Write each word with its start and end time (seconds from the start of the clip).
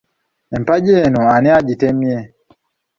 Empagi 0.55 0.93
eno 1.03 1.21
ani 1.35 1.49
agitemye? 1.57 2.17